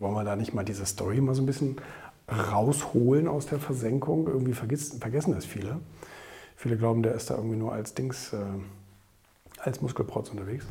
Wollen 0.00 0.14
wir 0.14 0.24
da 0.24 0.34
nicht 0.34 0.54
mal 0.54 0.64
diese 0.64 0.86
Story 0.86 1.20
mal 1.20 1.34
so 1.34 1.42
ein 1.42 1.46
bisschen 1.46 1.76
rausholen 2.26 3.28
aus 3.28 3.44
der 3.44 3.58
Versenkung? 3.58 4.28
Irgendwie 4.28 4.54
vergessen, 4.54 5.34
das 5.34 5.44
viele. 5.44 5.78
Viele 6.56 6.78
glauben, 6.78 7.02
der 7.02 7.14
ist 7.14 7.28
da 7.28 7.36
irgendwie 7.36 7.58
nur 7.58 7.74
als 7.74 7.92
Dings, 7.92 8.32
äh, 8.32 8.38
als 9.58 9.82
Muskelprotz 9.82 10.30
unterwegs. 10.30 10.64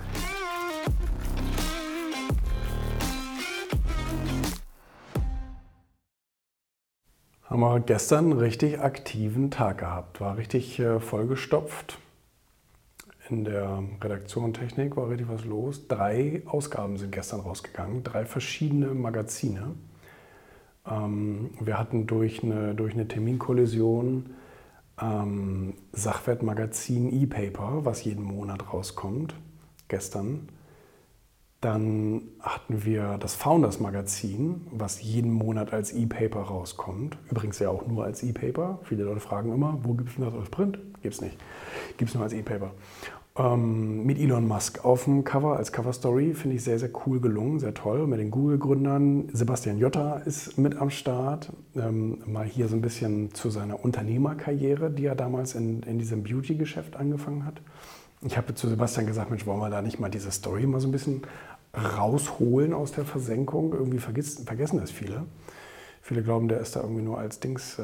Haben 7.44 7.60
wir 7.60 7.80
gestern 7.82 8.32
einen 8.32 8.40
richtig 8.40 8.80
aktiven 8.80 9.52
Tag 9.52 9.78
gehabt. 9.78 10.20
War 10.22 10.38
richtig 10.38 10.80
äh, 10.80 11.00
vollgestopft. 11.00 12.00
In 13.30 13.44
der 13.44 13.84
Redaktion 14.02 14.54
Technik 14.54 14.98
war 14.98 15.10
richtig 15.10 15.30
was 15.30 15.46
los. 15.46 15.88
Drei 15.88 16.42
Ausgaben 16.46 16.98
sind 16.98 17.12
gestern 17.12 17.42
rausgegangen, 17.42 18.04
drei 18.04 18.26
verschiedene 18.26 18.88
Magazine. 18.88 19.76
Ähm, 20.90 21.52
wir 21.60 21.78
hatten 21.78 22.08
durch 22.08 22.44
eine, 22.44 22.74
durch 22.74 22.94
eine 22.94 23.08
Terminkollision 23.08 24.32
ähm, 25.00 25.76
Sachwertmagazin 25.92 27.14
E-Paper, 27.22 27.86
was 27.86 28.04
jeden 28.04 28.24
Monat 28.24 28.74
rauskommt, 28.74 29.36
gestern. 29.88 30.50
Dann 31.62 32.22
hatten 32.40 32.86
wir 32.86 33.18
das 33.18 33.36
Founders 33.36 33.80
Magazin, 33.80 34.62
was 34.72 35.02
jeden 35.02 35.34
Monat 35.34 35.74
als 35.74 35.92
E-Paper 35.92 36.40
rauskommt. 36.40 37.18
Übrigens 37.30 37.60
ja 37.60 37.70
auch 37.70 37.86
nur 37.86 38.06
als 38.06 38.24
E-Paper. 38.24 38.80
Viele 38.84 39.04
Leute 39.04 39.20
fragen 39.20 39.54
immer, 39.54 39.78
wo 39.84 39.94
gibt 39.94 40.10
es 40.10 40.16
das 40.18 40.34
als 40.34 40.50
Print? 40.50 40.80
Gibt 41.02 41.16
es 41.16 41.22
nicht. 41.22 41.38
Gibt 41.98 42.10
es 42.10 42.16
nur 42.16 42.24
als 42.24 42.34
E-Paper 42.34 42.72
ähm, 43.40 44.06
mit 44.06 44.20
Elon 44.20 44.48
Musk 44.48 44.84
auf 44.84 45.06
dem 45.06 45.24
Cover 45.24 45.58
als 45.58 45.72
Cover 45.72 45.94
Story. 45.94 46.34
Finde 46.34 46.58
ich 46.58 46.64
sehr, 46.64 46.78
sehr 46.78 46.90
cool 47.06 47.20
gelungen, 47.20 47.60
sehr 47.60 47.74
toll. 47.74 48.06
Mit 48.06 48.20
den 48.20 48.32
Google-Gründern. 48.32 49.30
Sebastian 49.32 49.80
Jotta 49.80 50.18
ist 50.18 50.58
mit 50.58 50.78
am 50.78 50.90
Start. 50.90 51.52
Ähm, 51.76 52.20
mal 52.26 52.46
hier 52.46 52.68
so 52.68 52.76
ein 52.76 52.82
bisschen 52.82 53.34
zu 53.34 53.50
seiner 53.50 53.84
Unternehmerkarriere, 53.84 54.92
die 54.92 55.06
er 55.06 55.16
damals 55.16 55.56
in, 55.56 55.82
in 55.84 55.98
diesem 55.98 56.24
Beauty-Geschäft 56.24 56.98
angefangen 56.98 57.46
hat. 57.46 57.62
Ich 58.22 58.38
habe 58.38 58.54
zu 58.54 58.68
Sebastian 58.68 59.08
gesagt, 59.08 59.30
Mensch, 59.30 59.46
wollen 59.46 59.60
wir 59.60 59.70
da 59.70 59.82
nicht 59.82 60.00
mal 60.00 60.10
diese 60.10 60.32
Story 60.32 60.66
mal 60.66 60.80
so 60.82 60.88
ein 60.88 60.92
bisschen 60.92 61.22
rausholen 61.74 62.74
aus 62.74 62.92
der 62.92 63.06
Versenkung? 63.06 63.74
Irgendwie 63.74 64.00
vergessen, 64.00 64.46
vergessen 64.46 64.80
das 64.80 64.92
viele. 64.92 65.26
Viele 66.02 66.24
glauben, 66.24 66.48
der 66.48 66.60
ist 66.60 66.76
da 66.76 66.82
irgendwie 66.82 67.04
nur 67.04 67.18
als 67.18 67.40
Dings, 67.40 67.80
äh, 67.80 67.84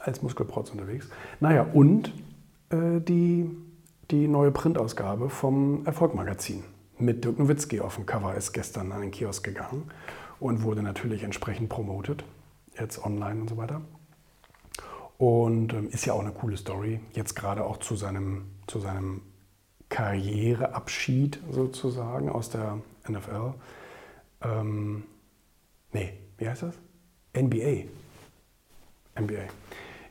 als 0.00 0.22
Muskelprotz 0.22 0.70
unterwegs. 0.70 1.08
Naja, 1.40 1.66
und 1.72 2.12
äh, 2.70 3.00
die 3.00 3.50
die 4.10 4.28
neue 4.28 4.50
Printausgabe 4.50 5.30
vom 5.30 5.86
Erfolgmagazin 5.86 6.62
mit 6.98 7.24
Dirk 7.24 7.38
Nowitzki 7.38 7.80
auf 7.80 7.96
dem 7.96 8.06
Cover 8.06 8.34
ist 8.34 8.52
gestern 8.52 8.92
an 8.92 9.00
den 9.00 9.10
Kiosk 9.10 9.42
gegangen 9.42 9.90
und 10.40 10.62
wurde 10.62 10.82
natürlich 10.82 11.22
entsprechend 11.22 11.68
promotet, 11.68 12.24
jetzt 12.78 13.02
online 13.04 13.40
und 13.40 13.48
so 13.48 13.56
weiter. 13.56 13.80
Und 15.18 15.72
ähm, 15.72 15.88
ist 15.90 16.06
ja 16.06 16.12
auch 16.12 16.20
eine 16.20 16.32
coole 16.32 16.56
Story, 16.56 17.00
jetzt 17.12 17.34
gerade 17.34 17.64
auch 17.64 17.78
zu 17.78 17.96
seinem, 17.96 18.46
zu 18.66 18.80
seinem 18.80 19.22
Karriereabschied 19.88 21.40
sozusagen 21.50 22.28
aus 22.28 22.50
der 22.50 22.78
NFL. 23.08 23.54
Ähm, 24.42 25.04
nee, 25.92 26.14
wie 26.38 26.48
heißt 26.48 26.62
das? 26.62 26.74
NBA. 27.36 27.84
NBA. 29.20 29.44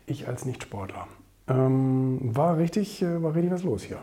Ich 0.05 0.27
als 0.27 0.45
Nichtsportler. 0.45 1.07
Ähm, 1.47 2.19
war, 2.21 2.57
richtig, 2.57 3.01
äh, 3.01 3.21
war 3.21 3.35
richtig 3.35 3.51
was 3.51 3.63
los 3.63 3.83
hier. 3.83 4.01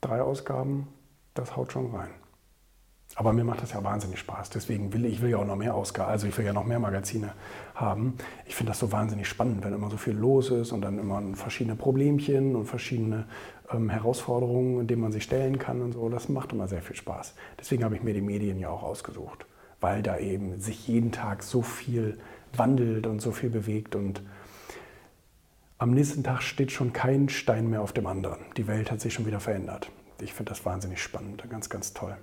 Drei 0.00 0.20
Ausgaben, 0.20 0.88
das 1.32 1.56
haut 1.56 1.72
schon 1.72 1.94
rein. 1.94 2.10
Aber 3.16 3.32
mir 3.32 3.44
macht 3.44 3.62
das 3.62 3.72
ja 3.72 3.84
wahnsinnig 3.84 4.18
Spaß. 4.18 4.50
Deswegen 4.50 4.92
will 4.92 5.04
ich 5.04 5.22
will 5.22 5.30
ja 5.30 5.38
auch 5.38 5.44
noch 5.44 5.56
mehr 5.56 5.74
Ausgaben, 5.74 6.10
also 6.10 6.26
ich 6.26 6.36
will 6.36 6.44
ja 6.44 6.52
noch 6.52 6.64
mehr 6.64 6.80
Magazine 6.80 7.32
haben. 7.74 8.14
Ich 8.46 8.56
finde 8.56 8.70
das 8.70 8.80
so 8.80 8.90
wahnsinnig 8.90 9.28
spannend, 9.28 9.64
wenn 9.64 9.72
immer 9.72 9.90
so 9.90 9.96
viel 9.96 10.14
los 10.14 10.50
ist 10.50 10.72
und 10.72 10.80
dann 10.80 10.98
immer 10.98 11.22
verschiedene 11.34 11.76
Problemchen 11.76 12.56
und 12.56 12.66
verschiedene 12.66 13.26
ähm, 13.72 13.88
Herausforderungen, 13.88 14.86
denen 14.86 15.02
man 15.02 15.12
sich 15.12 15.22
stellen 15.22 15.58
kann 15.58 15.80
und 15.80 15.92
so. 15.92 16.08
Das 16.08 16.28
macht 16.28 16.52
immer 16.52 16.66
sehr 16.66 16.82
viel 16.82 16.96
Spaß. 16.96 17.34
Deswegen 17.58 17.84
habe 17.84 17.94
ich 17.94 18.02
mir 18.02 18.14
die 18.14 18.20
Medien 18.20 18.58
ja 18.58 18.70
auch 18.70 18.82
ausgesucht, 18.82 19.46
weil 19.80 20.02
da 20.02 20.18
eben 20.18 20.58
sich 20.60 20.88
jeden 20.88 21.12
Tag 21.12 21.44
so 21.44 21.62
viel 21.62 22.18
wandelt 22.56 23.06
und 23.06 23.20
so 23.20 23.30
viel 23.30 23.50
bewegt 23.50 23.94
und 23.94 24.22
am 25.78 25.90
nächsten 25.90 26.22
Tag 26.22 26.42
steht 26.42 26.70
schon 26.70 26.92
kein 26.92 27.28
Stein 27.28 27.68
mehr 27.68 27.82
auf 27.82 27.92
dem 27.92 28.06
anderen. 28.06 28.38
Die 28.56 28.66
Welt 28.68 28.90
hat 28.90 29.00
sich 29.00 29.12
schon 29.12 29.26
wieder 29.26 29.40
verändert. 29.40 29.90
Ich 30.20 30.32
finde 30.32 30.50
das 30.50 30.64
wahnsinnig 30.64 31.02
spannend, 31.02 31.44
ganz, 31.50 31.68
ganz 31.68 31.92
toll. 31.92 32.16